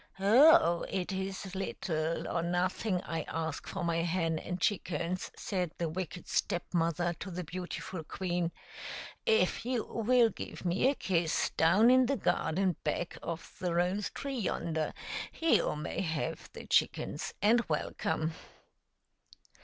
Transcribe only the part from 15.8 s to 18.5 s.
have the chickens and welcome."